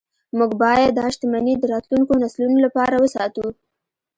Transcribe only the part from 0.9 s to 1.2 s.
دا